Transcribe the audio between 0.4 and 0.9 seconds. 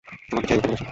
ছেড়ে দিতে বলেছে।